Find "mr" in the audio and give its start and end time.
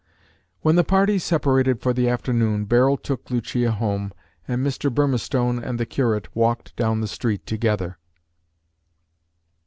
4.65-4.89